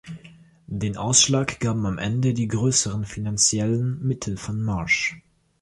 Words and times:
Den 0.65 0.97
Ausschlag 0.97 1.59
gaben 1.59 1.85
am 1.85 1.99
Ende 1.99 2.33
die 2.33 2.47
größeren 2.47 3.05
finanziellen 3.05 4.01
Mittel 4.03 4.35
von 4.35 4.59
Marsh. 4.59 5.21